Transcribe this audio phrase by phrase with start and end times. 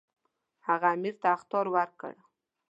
[0.67, 2.13] هغه امیر ته اخطار ورکړ.